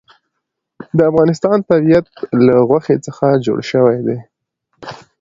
د 0.97 0.99
افغانستان 1.11 1.57
طبیعت 1.71 2.05
له 2.45 2.55
غوښې 2.69 2.95
څخه 3.05 3.25
جوړ 3.45 3.59
شوی 3.71 3.97
دی. 4.07 4.17